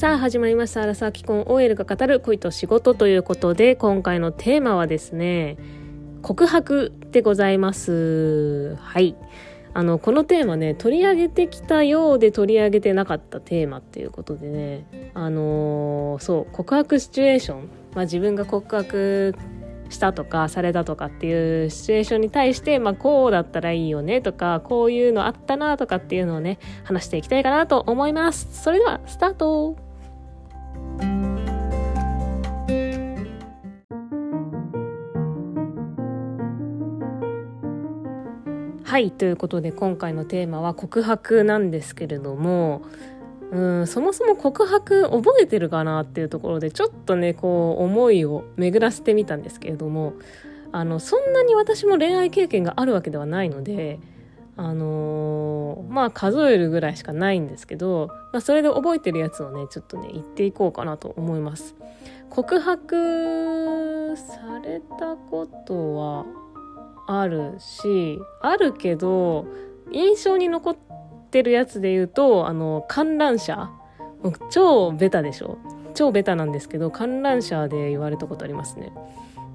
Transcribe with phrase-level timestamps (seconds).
[0.00, 5.58] さあ始まりました「アラサー既婚 OL が語る恋と仕事」ということで今回のテーマはですね
[6.22, 8.76] 告白でございます。
[8.76, 9.14] はい。
[9.74, 19.34] あのこのテーマね取り上げてきたようで取り上げてなかったテーマっていうことでねあのー、そう告白シチュエーション、まあ、自分が告白
[19.90, 28.48] したとかされたとかっていうシチュエーションに対して、まあ、こうだったらいいよねとかこういうのあったなとかっていうのをね話していきたいかなと思います。
[28.62, 29.89] それではスタート。
[39.00, 42.82] はいということで今回のテーマは告白なんですけれども
[43.50, 50.12] うんそもそも告白覚えてるかなっていうところでちょっとねこう思いを巡らせてみたんですけれども
[50.70, 53.98] あのそんなに私も恋愛経験があるわけではないので
[54.58, 61.74] あのー、まあ数えるぐらいしかないんですけど、まあ、それで覚えてるやつをねちょっとね言っていこうかなと思います。
[62.28, 66.26] 告白されたことは
[67.06, 69.46] あるしあるけど
[69.92, 70.76] 印象に残っ
[71.30, 73.70] てるやつで言うと、あの、観覧車
[74.50, 75.58] 超ベタでしょ？
[75.94, 78.92] 超ベタなんですけど、観覧車で言われたことありますね。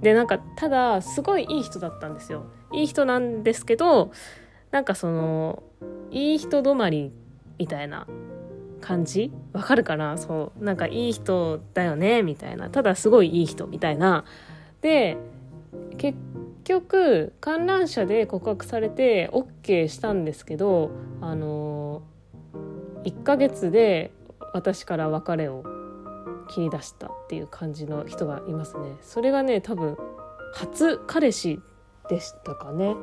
[0.02, 2.48] で、なんか、ただ、すごいいい人だったんですよ。
[2.74, 4.12] いい人なんですけど、
[4.72, 5.64] なんかその、
[6.12, 7.14] いい人止まり
[7.58, 8.08] みたいな
[8.82, 9.32] 感じ？
[9.54, 10.18] わかるかな？
[10.18, 10.64] そう。
[10.64, 12.24] なんかいい人だよね？
[12.24, 12.70] みたいな。
[12.70, 14.26] ただすごいいい人みたいな。
[14.82, 15.18] で、
[15.98, 16.18] 結
[16.66, 22.02] 局観覧車で告白されて OK したんですけどあの
[23.06, 24.12] 1ヶ月で
[24.54, 25.64] 私から別れを
[26.50, 28.98] 切り出したっていう感じの人がいますね。
[29.02, 29.98] それがね多分
[30.54, 31.60] 初彼氏
[32.10, 32.96] でしたかね。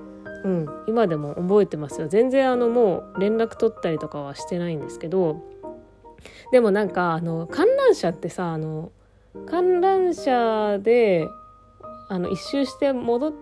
[0.44, 0.66] うん。
[0.86, 2.08] 今でも覚えてますよ。
[2.08, 5.42] 全然あのもう連絡取ったりとかはしてないんですけど
[6.52, 8.92] でもなんかあの観覧車ってさあの
[9.46, 11.28] 観覧車で
[12.08, 13.32] あの一周して戻っ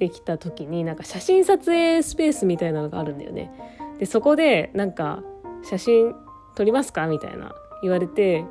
[0.00, 3.52] てきた時になんか写真撮影スペースみたいなのがあるんだよね。
[3.98, 5.22] でそこでなんか
[5.62, 6.14] 写真
[6.56, 8.44] 撮りますかみたいな言われて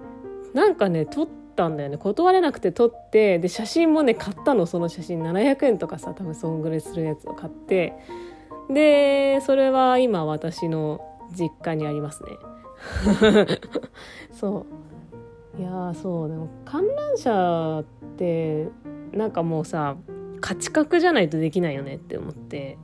[0.54, 1.98] なんかね撮ったんだよね。
[1.98, 4.68] 断れなくて撮ってで写真もね買ったの。
[4.68, 7.96] その写真700円とかさ多分そんぐらいするやつを買って。
[8.70, 11.02] でそれは今私の
[11.36, 12.30] 実家にありますね。
[14.32, 14.66] そ
[15.58, 15.60] う。
[15.60, 16.30] いやそう。
[16.30, 17.84] でも観覧車っ
[18.16, 18.70] て
[19.12, 19.98] なんかもうさ
[20.40, 22.78] 価値格じゃないとできないよねって思って。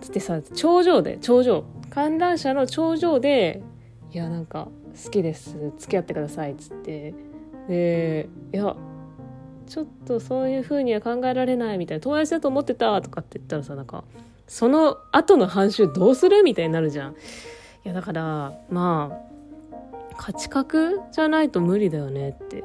[0.00, 1.64] つってさ頂上で頂上。
[1.90, 3.62] 観覧車の頂上で
[4.12, 4.68] 「いやなんか
[5.04, 5.56] 好きです。
[5.78, 7.14] 付き合ってください」っつって。
[7.68, 8.76] で「いや
[9.66, 14.04] ちょっとそういう風には考えられない」みたいな「友達だと思ってた」とかって言ったらさなんか
[14.46, 17.12] その後の反習どうするみたいになるじゃん。
[17.12, 17.14] い
[17.84, 22.64] やだからまあ価値格じゃないと無理だよねって。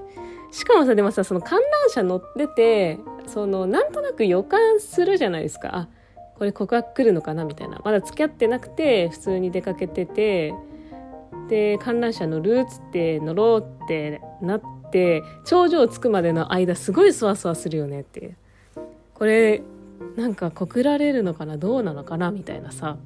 [0.53, 5.69] しかもさでもさその観覧車乗っててそのなんとなく予感するじゃないですか。
[5.73, 5.87] あ
[6.35, 7.81] これ告白来るのかなみたいな。
[7.83, 10.53] まだ付き合ってなくて普通に出かけてて
[11.49, 18.35] で観覧車乗るっつって乗ろうってなって頂上着くまでの間すごいそわそわするよねって。
[19.15, 19.63] これ
[20.15, 22.97] なんか告られるのかなどうなのかなみたいなさ。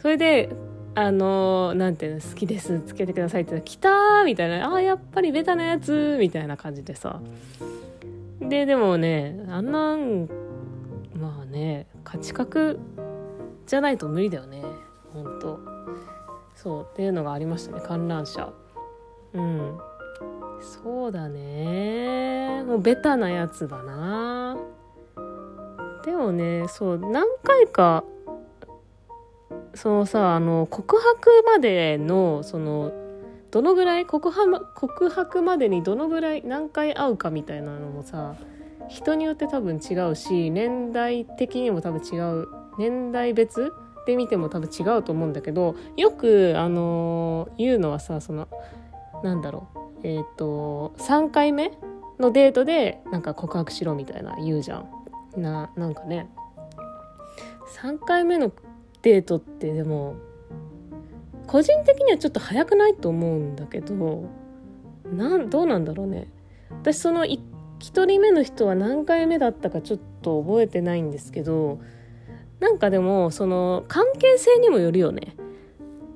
[0.00, 0.48] それで
[0.98, 7.20] あのなんていうの好きですつけてくださいって来たみたいなあやっぱりベタなやつみたいな感じでさ。
[8.40, 10.26] ででもねあんなん
[11.14, 12.78] まあね価値格
[13.66, 14.62] じゃないと無理だよね
[15.12, 15.60] ほんと。
[16.54, 18.50] そうっていうのがありましたね観覧車。
[19.34, 19.78] うん。
[20.62, 22.64] そうだね。
[22.66, 24.56] もうベタなやつだな。
[26.06, 28.02] でもねそう何回か
[29.76, 32.92] そのさあの告白までのその
[33.50, 38.34] どのぐらい告白までにどのぐらい何回会うかみたいなのもさ
[38.88, 42.48] 人によって多分違うし年代的にも多分違う
[42.78, 43.72] 年代別
[44.06, 48.48] で見ても多分違うと思うんだけどよくあの、言うのはさその
[49.24, 51.72] なんだろうえっ、ー、と3回目
[52.18, 54.90] のデートでなんか告白しろみたいな言うじゃん。
[55.36, 56.30] ななんかね
[57.76, 58.50] 3回目の
[59.06, 60.16] デートってでも
[61.46, 64.28] 個人的にはちょっと早くないと思うんだけど
[65.12, 66.26] なんどうなんだろうね。
[66.70, 67.38] 私その 1,
[68.04, 71.78] 人目の人は何回目だったかちょっと覚えてないんですけど
[72.58, 75.36] なんかでもその関係性にもよるよね。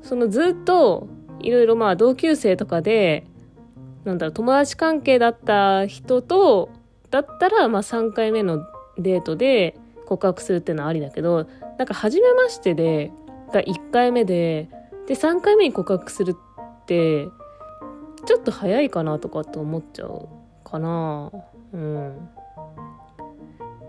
[0.03, 1.07] そのずっと
[1.39, 3.25] いろいろまあ同級生とかで
[4.03, 6.71] なんだろう友達関係だった人と
[7.13, 8.65] だったらまあ3回目の
[8.99, 11.47] デートで告白するっていうのはありだけど
[11.81, 13.11] なんか初めましてで
[13.55, 14.69] が1回目で
[15.07, 17.27] で3回目に告白するって
[18.27, 20.29] ちょっと早いかなとかって思っちゃう
[20.63, 21.33] かな。
[21.73, 22.29] うん。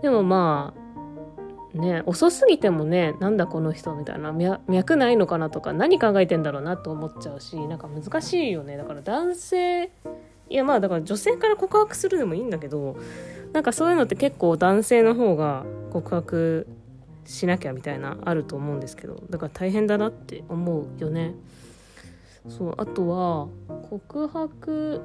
[0.00, 0.72] でもま
[1.76, 4.32] あね遅すぎてもねなんだこの人みたいな
[4.68, 8.78] 脈ないのかなとか何考えてんだろうなと思っちゃうしなんか難しいよね。
[8.78, 9.90] だから男性
[10.48, 12.96] いやまあだから女性から告白するでもいいんだけど
[13.52, 16.66] なんかそういうのって結構男性の方が告白
[17.24, 21.34] しなきゃみたいなあると思うんですけどだから大変だなって思うよね。
[22.48, 23.46] そうあとは
[23.88, 25.00] 告白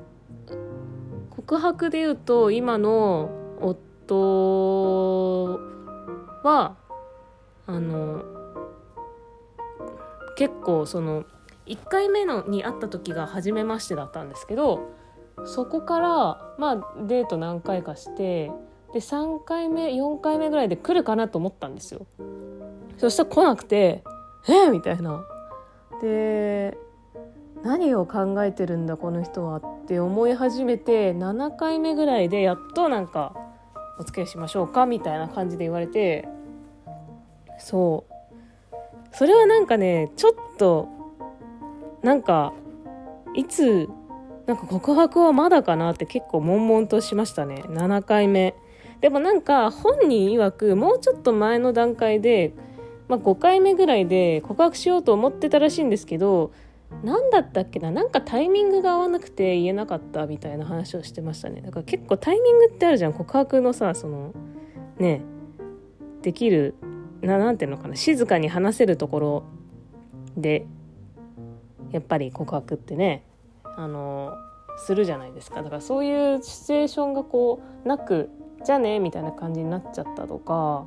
[1.29, 3.29] 告白で言うと今の
[3.61, 5.59] 夫
[6.43, 6.75] は
[7.67, 8.23] あの
[10.35, 11.25] 結構その
[11.67, 14.89] 1回目のに会った時が初めましてだったんですけど
[15.45, 18.51] そこからまあデート何回かして
[18.97, 22.07] で3回目4回目ぐらいで来るかなと思ったんですよ。
[22.97, 24.03] そしたら来なくて
[24.49, 25.23] 「えみたいな。
[26.01, 26.75] で
[27.61, 33.35] 何を考えてるんだこの人はって思い始めて7回目ぐらいでやっとなんか
[33.99, 36.27] お付き合いしましょうかみたいな感じで言われて
[37.59, 38.13] そう。
[39.11, 40.87] それはなんかねちょっと
[42.01, 42.51] なんか
[43.35, 43.87] いつ
[44.47, 47.63] なんか告白はまだかなって結構悶々としましたね。
[47.67, 48.55] 7回目。
[49.01, 52.53] でもなんか本人曰くもうちょっと前の段階で、
[53.07, 56.51] まあ、5回目ぐらいで告白しようと思ってたらしいんですけど
[57.03, 61.61] 何だったっけななんかタイミングが合わなくて言えなかったみたいな話をしてましたね。
[61.61, 64.33] だから結構タイミングってあるじゃん告白のさその
[64.97, 65.21] ね
[66.21, 66.75] できる
[67.21, 69.43] ななんていうのかな静かに話せるところ
[70.37, 70.65] で
[71.91, 73.23] やっぱり告白ってね
[73.63, 74.33] あの
[74.77, 75.61] するじゃないですか。
[75.61, 78.29] だからそういうシチュエーションがこうなく
[78.67, 80.85] じゃあねみたいな感じになっちゃったとか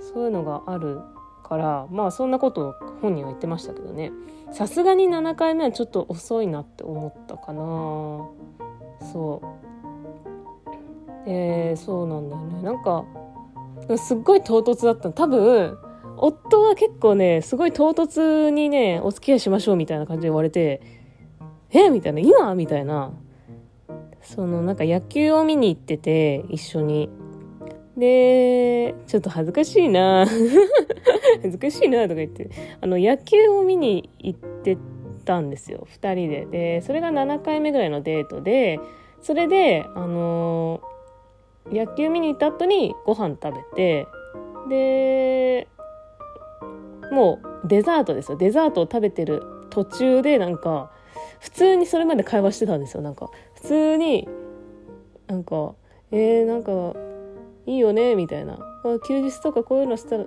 [0.00, 1.00] そういうのがある
[1.44, 4.10] からまあそんなこと本人は言ってましたけどね。
[4.50, 7.60] さすがに7回目はちょっと遅いなって思ったかな。
[9.12, 9.46] そう。
[11.30, 12.62] えー、そうなんだよね。
[12.62, 13.04] なんか
[13.96, 15.78] すっごい唐突だった多分
[16.16, 20.82] 夫は結構ねすごい唐突にねお付き合いしましょうみたいな感じで言われて
[21.70, 22.18] えみたいな。
[22.18, 23.12] 今みたいな。
[24.20, 27.19] そのなんか野球を見に行ってて一緒に。
[28.00, 30.26] で、ちょっと恥ずかしいな
[31.42, 32.48] 恥ずかしいなとか言って、
[32.80, 34.78] あの、野球を見に行って
[35.24, 36.46] たんですよ、2人で。
[36.46, 38.80] で、それが7回目ぐらいのデートで、
[39.20, 40.80] それで、あの、
[41.70, 44.06] 野球見に行った後にご飯食べて、
[44.68, 45.68] で、
[47.12, 48.38] もうデザートですよ。
[48.38, 50.90] デザートを食べてる途中でなんか、
[51.38, 53.02] 普通にそれまで会話してたんですよ。
[53.02, 54.26] なんか、普通に、
[55.26, 55.74] なんか、
[56.12, 56.94] えー、なんか、
[57.66, 58.58] いいよねみたいな。
[59.06, 60.24] 休日とかこういうのしたら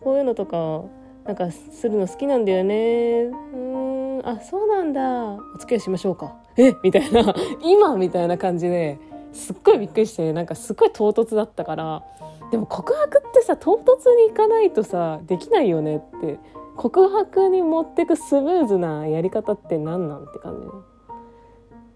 [0.00, 0.84] こういうのとか
[1.24, 3.30] なんかするの好きなんだよね。
[3.54, 5.34] うんあそうなんだ。
[5.34, 6.34] お付き合いしましょうか。
[6.56, 7.34] えみたいな。
[7.62, 8.98] 今みたいな感じで
[9.32, 12.02] すっごいびっくりしてなんかすっごい唐突だったから
[12.50, 16.38] でも告白ってさ唐突にいかないとさできないよねって
[16.76, 20.60] 告白に持ってくスムーズなやり方って何なんって感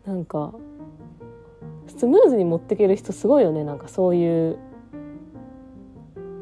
[0.05, 0.11] じ。
[0.11, 0.53] なんか
[1.99, 3.65] スムーズに持っていける人すごいよね。
[3.65, 4.59] なんかそういう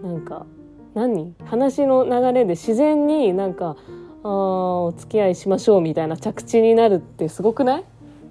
[0.02, 0.46] なんか
[0.94, 1.34] 何？
[1.44, 3.76] 話の流れで自然になんか
[4.22, 7.84] あお付き合いしましょうみたいな着地になるってすごくない？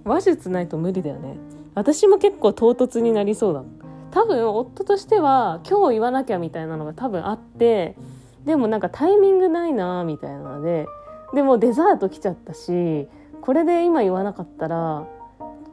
[0.04, 1.38] 話術ないと無理だよね。
[1.74, 3.64] 私も結構唐突になりそうだ
[4.12, 7.98] 多分夫としては今日言わなきゃみたいなのが多分あって
[8.46, 10.86] でもなんかタイミングないなみたいなので
[11.34, 13.10] でもデザート来ちゃったし
[13.42, 15.06] これで今言わなかったら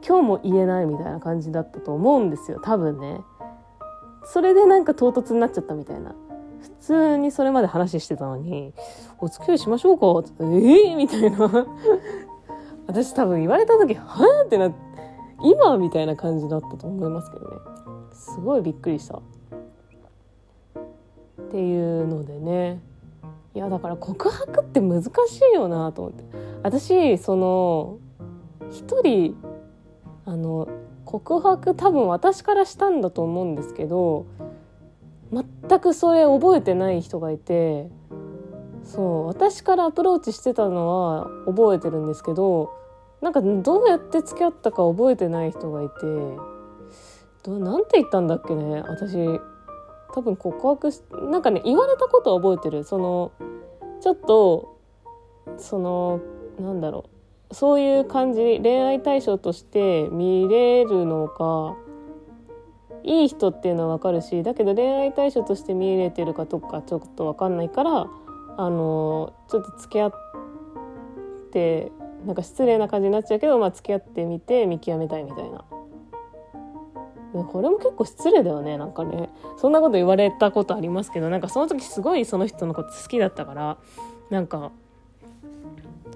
[0.05, 2.59] 今日も言えないみたいな感じだったと思うんですよ。
[2.61, 3.21] 多分ね。
[4.25, 6.13] それでなんか唐突になっちゃったみたいな。
[6.61, 8.73] 普通にそれまで話してたのに
[9.19, 10.05] 「お付き合いしましょうか」
[10.39, 11.37] 「ええー、みたいな。
[12.87, 14.71] 私多分言われた時「はあ?」ってな
[15.41, 17.57] 今みたいな感じだったと思いますけどね。
[18.11, 19.17] すごいびっくりした。
[19.17, 19.21] っ
[21.51, 22.81] ていうのでね。
[23.55, 25.09] いやだから告白って難し
[25.51, 26.23] いよなと思って。
[26.63, 27.97] 私その
[28.69, 29.35] 一人
[30.25, 30.67] あの
[31.05, 34.25] 告白多分私からしたんだと思うんですけど
[35.31, 37.89] 全くそれ覚えてない人がいて
[38.83, 42.71] そう私からアプローチしてたのは覚えてるんですけど
[43.21, 45.91] なんかどうやって付き合ったか覚えてない人がいて
[47.43, 49.39] どなんて言ったんだっけね私
[50.13, 52.83] 多分告白しなんかね言われたことは覚えてる。
[52.83, 53.31] その
[54.01, 54.77] ちょっと
[55.57, 56.21] その
[56.59, 57.12] なんだろう。
[57.53, 61.75] そういう感じ恋愛対象として見れるのか
[63.03, 68.07] いい人っていうのは分かるしだけど恋愛対象として見れてるかとかちょっと分かんないから
[68.57, 70.13] あのちょっと付き合っ
[71.51, 71.91] て
[72.25, 75.65] なんか失礼な感じになっちゃうけど、まあ、付き合ってみて見極めたいみたいな。
[77.33, 79.29] これも結構失礼だよねなんかね。
[79.57, 83.77] そんなこと言われたことありますけどなんかその時すごいその人のこと好きだったから
[84.29, 84.71] なんか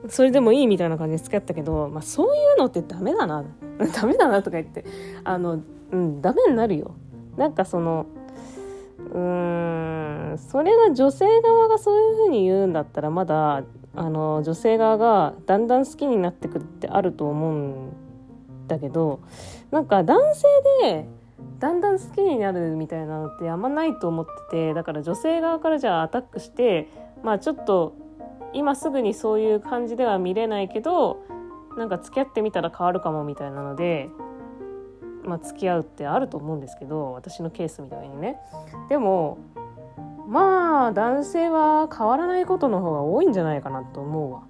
[0.09, 3.43] それでもいいみたいな感じで付き合ったけど、まあ、そういうのってダメだな。
[3.93, 4.85] ダメだなとか言って
[5.23, 5.59] あの
[5.91, 6.91] うんダメになるよ。
[7.35, 8.05] なんかその
[9.11, 13.63] うーんそれが女性側がそういうふうに言うんだったらまだ
[13.95, 17.89] あの女性側がだんだん好きになってくるってあると思うん
[18.67, 19.19] だけど
[19.71, 20.47] なんか男性
[20.83, 21.07] で
[21.59, 26.89] だんだん好きになるみたいなのってあんまないと思っててだから女性側からじゃあアタックして
[27.23, 27.95] まあちょっと
[28.53, 31.23] 今すぐにそういう感じでは見れないけど
[31.77, 34.09] なんか付き合ってみたら変わるかもみたいなので、
[35.23, 38.37] まあ、付き合うってあると思うんですけど私のケースみたいにね。
[38.89, 39.37] でも
[40.27, 44.43] まあ男性は変わらないことの方が多いんじゃないかなと思うわ。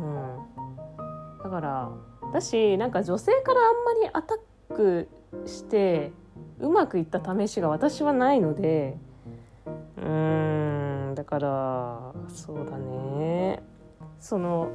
[0.00, 1.90] うん、だから
[2.32, 5.08] だしなんか女性からあんまりアタック
[5.46, 6.12] して
[6.60, 8.96] うまくいった試しが私はないので
[9.96, 10.37] うん
[11.28, 13.62] からそうだね。
[14.18, 14.70] その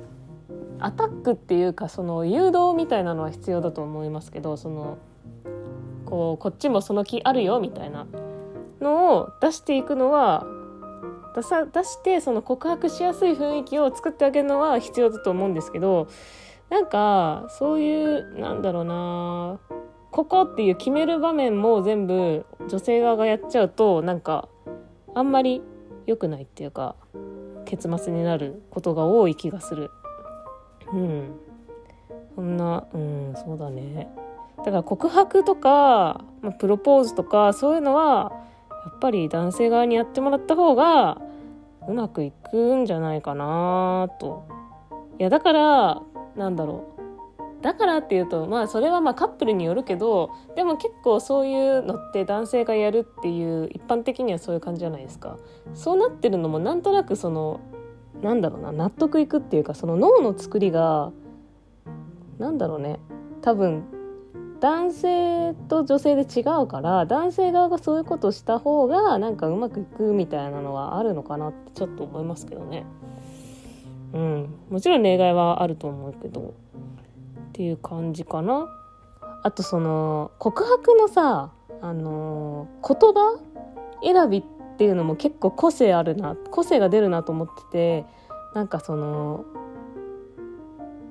[0.80, 4.98] アタックっていうかその誘導みたいなのは必要だと思いますけどその
[6.06, 8.06] こうこっちもその気あるよみたいな
[8.82, 10.46] のを出していくのは
[11.36, 16.08] 出さ出してその告白しやすい雰囲気を作ってあげるのは必要だと思うんですけど
[16.70, 19.60] なんかそういうなんだろうな
[20.12, 24.48] ここっていう決める場面も全部女性側がやっちゃうとなんか
[25.16, 25.64] あんまり
[26.06, 26.96] 良くないっていうか
[27.66, 29.92] 結末になることが多い気がする。
[30.92, 31.40] うん。
[32.36, 34.10] そんなうんそうだね。
[34.58, 38.32] だから告白とか、まあ、プロポーズとかそういうのは
[38.86, 41.22] やっぱり男性側にやってもらった方が
[41.88, 44.46] うまくいくんじゃないかなと。
[45.20, 46.02] いやだから
[46.36, 46.93] なんだろう。
[47.64, 55.38] だからっていうとまあそれはまあカップルによるけどでも結構そういうのって男性がやるっていう一般的にはそういう感じじゃないですか。
[55.74, 57.62] そうなってるのもなんとなくその
[58.22, 61.14] なんだろうな納得いくっていうかその脳の作りが
[62.38, 63.00] なんだろうね。
[63.42, 63.86] 多分
[64.60, 72.86] 男性と女性で違うから男性側がそういうことをした方がなんかうまくいくみたいなのはあるのかなってちょっと思いますけどね。
[74.14, 76.54] うん、もちろん例外はあると思うけど。
[77.54, 78.68] っていう感じかな。
[79.44, 83.40] あとその告白のさあの、言葉
[84.02, 84.44] 選びっ
[84.78, 88.06] ていうのも結構個性あるな個性が出るなと思ってて
[88.56, 89.46] なんかその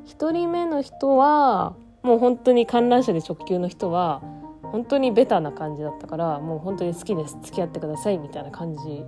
[0.07, 4.21] 1人目の人はもう本当に観覧車で直球の人は
[4.63, 9.05] 本当にベタな感じだったからもう本当に好きです付き合ってくださいみたいな感じ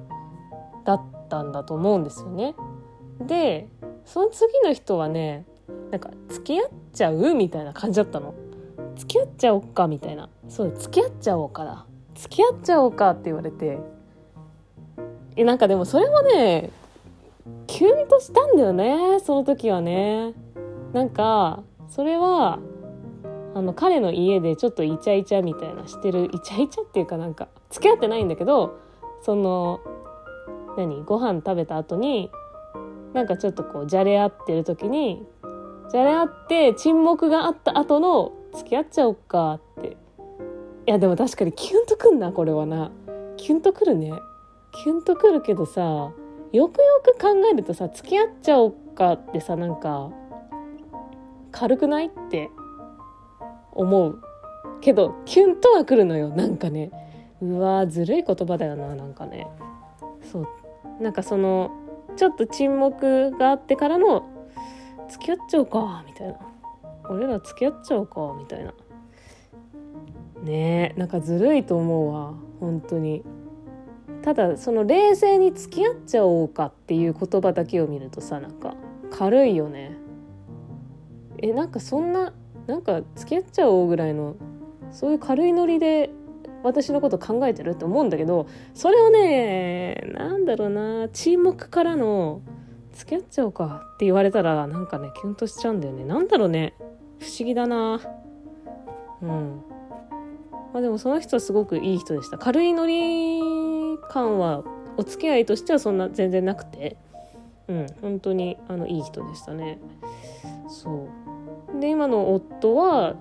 [0.84, 2.54] だったんだと思うんですよね。
[3.20, 3.68] で
[4.04, 5.46] その次の人はね
[5.90, 8.34] なんか付き合っちゃうみたいな感じだったの。
[8.96, 10.28] 付き合っちゃおうかみたいな。
[10.48, 11.86] そう付き合っちゃおうかな。
[12.14, 13.78] 付き合っちゃおうかって言われて。
[15.36, 16.70] えなんかでもそれもね
[17.66, 20.34] キュンとしたんだよねその時はね。
[20.92, 22.60] なんかそれは
[23.54, 28.78] あの彼の家でちょっとイチャイチャみたいなしてるイチャイチャっていうかなんか付き合ってないんだけど
[29.22, 29.80] その
[30.76, 32.30] 何ご飯食べた後に
[33.12, 35.24] なんかちょっとこうじゃれ合ってる時に
[35.90, 39.96] じゃれ合って沈黙があった後の付き合っちゃおっかって。
[40.86, 42.90] いやでも確かにキュンとくんなこれはな。
[43.36, 44.12] キュンとくるね。
[44.72, 46.12] キュンとくるけどさ
[46.52, 50.10] よくよく考えるとさ付き合っちゃおっかってさなんか
[51.52, 52.50] 軽くないって
[53.72, 54.20] 思う。
[54.80, 56.90] けどキュンとはくるのよなんかね。
[57.40, 59.46] うわずるい言葉だよななんかね。
[60.30, 60.48] そう。
[61.00, 61.70] なんかその
[62.16, 64.24] ちょっと沈黙があってからの
[65.14, 66.34] 付き合っちゃうかみたいな。
[67.08, 68.74] 俺ら付き合っちゃうかみたいな。
[70.42, 73.22] ねえなんかずるいと思うわ本当に。
[74.22, 78.74] ただその冷静に付き合っちゃおうかっていう言葉だけを見るとさなんか
[79.10, 79.96] 軽いよね。
[81.38, 82.32] えなんかそんな
[82.66, 84.34] なんか付き合っちゃおうぐらいの
[84.90, 86.10] そういう軽いノリで
[86.64, 92.40] 私のこと考えてるって思うんだけどそれをねなんだろうな沈黙からの
[92.94, 96.04] 付き合っちゃおうかって言われたらなんかねキュンとしちゃうんだよね。
[96.04, 96.74] なんだろうね。
[97.18, 98.00] 不思議だな。
[99.22, 99.62] うん。
[100.72, 102.38] まあでもその人はすごくいい人でした。
[102.38, 103.40] 軽いノリ
[104.08, 104.64] 感は
[104.96, 106.96] お付き合いとしてはそんな全然なくて。
[107.68, 107.86] うん。
[108.02, 109.78] 本当にあのいい人でしたね。
[110.68, 111.08] そ
[111.74, 111.80] う。
[111.80, 113.16] で今の夫は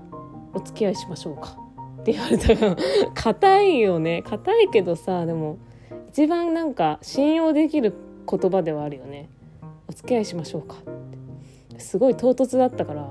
[0.53, 1.57] お付き合いしましょうか
[2.01, 2.75] って言われたら
[3.15, 4.21] 硬いよね。
[4.23, 5.57] 硬いけどさでも
[6.11, 7.93] 一番なんか信用できる
[8.29, 9.29] 言葉ではあるよね。
[9.93, 10.77] お付き合いしましょうか。
[10.77, 10.79] っ
[11.69, 13.07] てすごい唐突だったから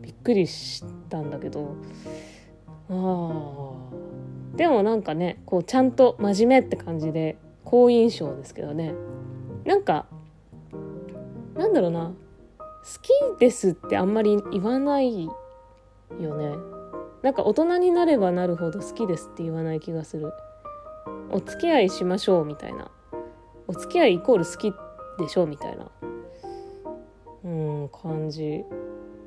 [0.00, 1.76] びっくりしたんだけど。
[2.88, 3.72] あ
[4.56, 8.94] でもなんかねこうちゃんと真面目って感じで好印象ですけどね。
[9.66, 10.06] なんか
[11.54, 12.14] なんだろうな。
[12.58, 15.32] 好きですってあんまり言わないよ
[16.36, 16.56] ね。
[17.22, 20.32] なんか大人になればなるほど好きですって言わない気がする。
[21.30, 22.90] お付き合いしましょうみたいな。
[23.68, 24.72] お付き合いイコール好きっ
[25.18, 25.90] でしょみたいな。
[27.44, 28.64] うん感じ。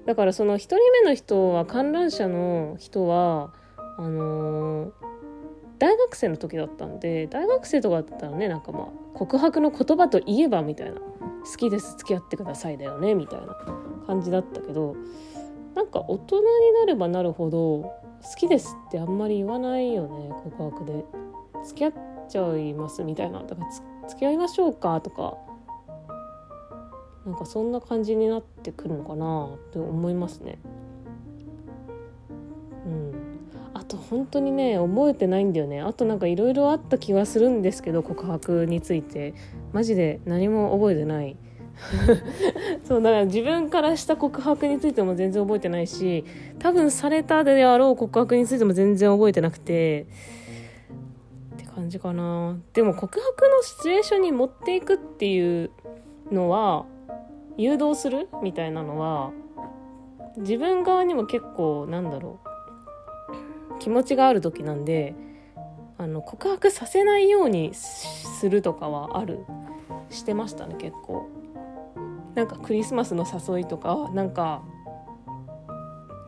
[0.06, 3.54] だからその1人目の人は観覧車の人は
[3.98, 4.92] あのー、
[5.78, 11.00] 大学生の時だったんで大学生とかだったらねなんかまあ告白の言葉といえばみたいな。
[11.46, 13.56] 好きです付き合ってくださいだよねみたいな
[14.06, 14.96] 感じだったけど
[15.76, 16.44] なんか大人に
[16.82, 17.82] なればなるほど
[18.22, 21.06] 好きですってあんまり言わないよね告白で。
[21.66, 21.94] 付き合っ
[22.30, 23.44] ちゃいますみたいな。
[23.44, 23.70] だから
[24.08, 25.38] 付き合いましょうかとか
[27.30, 30.58] なんかそんな感じになってくるのかなって思いますね。
[32.86, 33.14] うん。
[33.76, 35.82] あと本当にね覚えてないんだよね。
[35.82, 39.36] あとなんかいろいろあった気がするんですけど告白について。
[39.74, 41.38] マジで何も覚えてない。
[42.84, 46.26] そうだから自分からした告白についても全然覚えてないし
[46.58, 50.08] 多分されたであろう告白についても全然覚えてなくて。
[51.54, 52.58] って感じかな。
[52.74, 55.70] でも告白のシチュエーションに持っていくっていう
[56.32, 56.86] のは
[57.60, 58.30] 誘導する？
[58.42, 59.32] みたいなのは
[60.38, 62.40] 自分側にも結構なんだろ
[63.76, 65.14] う気持ちがある時なんで
[65.98, 69.46] あの告白させないようにするとかはある。
[70.10, 71.30] してましたね結構。
[72.34, 74.64] なんかクリスマスの誘いとかなんか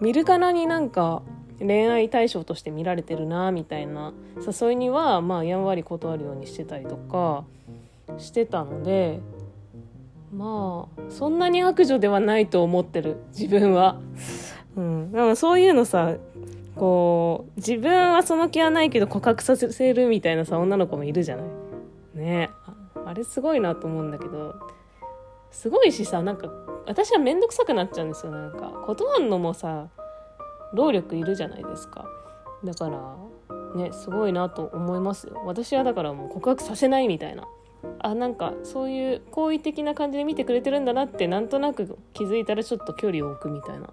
[0.01, 1.23] 見るからになんか
[1.59, 7.45] 恋愛対象として見られてるなみたいな誘いにはまあやんわり断るようにしてたりとか
[8.17, 9.21] してたので
[10.33, 13.99] まあそんなに悪女ではないと思ってる自分は。
[14.75, 16.15] うん、でもそういうのさ
[16.75, 21.45] こう自分はその気はないけど告白させるみたいなさ女の子もいるじゃない。
[22.15, 22.49] ね。
[23.05, 24.55] あれすごいなと思うんだけど。
[25.51, 26.47] すごいしさなんか
[26.87, 28.69] 私は面倒くさくなっちゃうんですよなんか。
[28.85, 29.89] 断るのもさ
[30.73, 32.05] 労力いるじゃないですか。
[32.63, 33.17] だから
[33.75, 35.41] ねすごいなと思いますよ。
[35.45, 37.45] 私はだからもう告白させないみたいな。
[37.99, 43.89] あなんかそういう好意的な感じで見てくれてるんだなってなんとなく気づいたらちょっと距離を置くみたいな。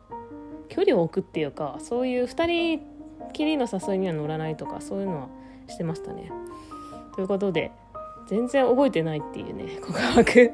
[0.69, 2.81] 距離を置くっていうかそういう2人
[3.33, 5.29] きりの誘いには乗らないとかそういうのは
[5.67, 6.31] してましたね。
[7.15, 7.73] ということで
[8.29, 10.53] 全然覚えてないっていうね 告白。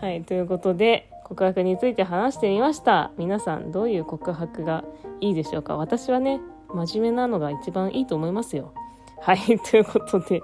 [0.00, 3.10] はいということで告白について話してみました。
[3.16, 4.84] 皆さんどういう告白が
[5.20, 5.76] いいでしょうか？
[5.76, 6.40] 私はね
[6.72, 8.72] 真面目なのが一番いいと思いますよ。
[9.20, 10.42] はいということで。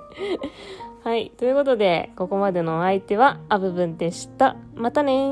[1.07, 1.31] はい。
[1.37, 4.57] ということで、ここまでのお相手は、アブブンでした。
[4.75, 5.31] またね